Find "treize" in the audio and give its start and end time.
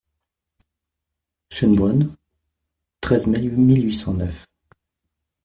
3.03-3.27